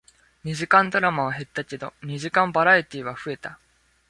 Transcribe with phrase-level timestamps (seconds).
[0.43, 3.59] 二時間ドラマは減ったけど、二時間バラエティーは増えた